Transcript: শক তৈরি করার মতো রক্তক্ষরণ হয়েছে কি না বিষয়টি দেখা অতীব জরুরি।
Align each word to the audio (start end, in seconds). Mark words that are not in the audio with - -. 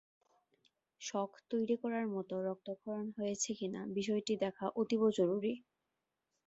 শক 1.01 1.31
তৈরি 1.51 1.75
করার 1.81 2.05
মতো 2.15 2.35
রক্তক্ষরণ 2.47 3.07
হয়েছে 3.17 3.49
কি 3.57 3.67
না 3.73 3.81
বিষয়টি 3.97 4.33
দেখা 4.43 4.65
অতীব 4.81 5.01
জরুরি। 5.17 5.53